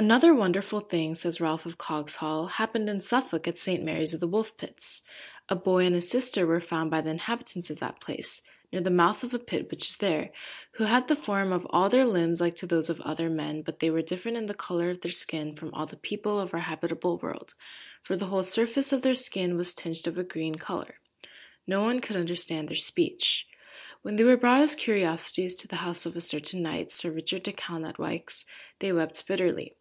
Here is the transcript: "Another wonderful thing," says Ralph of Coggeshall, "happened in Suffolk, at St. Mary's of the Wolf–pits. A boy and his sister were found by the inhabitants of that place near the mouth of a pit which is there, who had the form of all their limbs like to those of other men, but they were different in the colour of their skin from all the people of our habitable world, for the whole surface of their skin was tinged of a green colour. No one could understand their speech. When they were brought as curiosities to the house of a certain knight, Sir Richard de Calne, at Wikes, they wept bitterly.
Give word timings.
"Another 0.00 0.32
wonderful 0.32 0.78
thing," 0.78 1.16
says 1.16 1.40
Ralph 1.40 1.66
of 1.66 1.76
Coggeshall, 1.76 2.50
"happened 2.50 2.88
in 2.88 3.00
Suffolk, 3.00 3.48
at 3.48 3.58
St. 3.58 3.82
Mary's 3.82 4.14
of 4.14 4.20
the 4.20 4.28
Wolf–pits. 4.28 5.02
A 5.48 5.56
boy 5.56 5.84
and 5.86 5.92
his 5.96 6.08
sister 6.08 6.46
were 6.46 6.60
found 6.60 6.88
by 6.88 7.00
the 7.00 7.10
inhabitants 7.10 7.68
of 7.68 7.80
that 7.80 7.98
place 8.00 8.40
near 8.70 8.80
the 8.80 8.90
mouth 8.92 9.24
of 9.24 9.34
a 9.34 9.40
pit 9.40 9.68
which 9.72 9.88
is 9.88 9.96
there, 9.96 10.30
who 10.74 10.84
had 10.84 11.08
the 11.08 11.16
form 11.16 11.52
of 11.52 11.66
all 11.70 11.88
their 11.88 12.04
limbs 12.04 12.40
like 12.40 12.54
to 12.54 12.64
those 12.68 12.88
of 12.88 13.00
other 13.00 13.28
men, 13.28 13.62
but 13.62 13.80
they 13.80 13.90
were 13.90 14.00
different 14.00 14.36
in 14.36 14.46
the 14.46 14.54
colour 14.54 14.88
of 14.90 15.00
their 15.00 15.10
skin 15.10 15.56
from 15.56 15.74
all 15.74 15.84
the 15.84 15.96
people 15.96 16.38
of 16.38 16.54
our 16.54 16.60
habitable 16.60 17.18
world, 17.18 17.54
for 18.00 18.14
the 18.14 18.26
whole 18.26 18.44
surface 18.44 18.92
of 18.92 19.02
their 19.02 19.16
skin 19.16 19.56
was 19.56 19.74
tinged 19.74 20.06
of 20.06 20.16
a 20.16 20.22
green 20.22 20.54
colour. 20.54 21.00
No 21.66 21.82
one 21.82 21.98
could 21.98 22.14
understand 22.14 22.68
their 22.68 22.76
speech. 22.76 23.48
When 24.02 24.14
they 24.14 24.22
were 24.22 24.36
brought 24.36 24.60
as 24.60 24.76
curiosities 24.76 25.56
to 25.56 25.66
the 25.66 25.74
house 25.82 26.06
of 26.06 26.14
a 26.14 26.20
certain 26.20 26.62
knight, 26.62 26.92
Sir 26.92 27.10
Richard 27.10 27.42
de 27.42 27.52
Calne, 27.52 27.84
at 27.84 27.98
Wikes, 27.98 28.44
they 28.78 28.92
wept 28.92 29.26
bitterly. 29.26 29.74